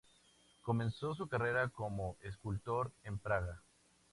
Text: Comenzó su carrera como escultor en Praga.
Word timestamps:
Comenzó 0.63 1.13
su 1.13 1.27
carrera 1.27 1.67
como 1.69 2.17
escultor 2.23 2.91
en 3.03 3.19
Praga. 3.19 3.61